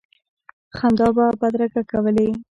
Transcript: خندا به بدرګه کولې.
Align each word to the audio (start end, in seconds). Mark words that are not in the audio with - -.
خندا 0.77 1.07
به 1.15 1.25
بدرګه 1.39 1.81
کولې. 1.91 2.27